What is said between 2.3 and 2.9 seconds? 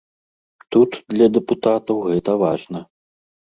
важна.